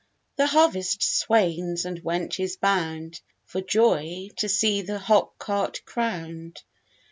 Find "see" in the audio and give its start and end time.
4.49-4.81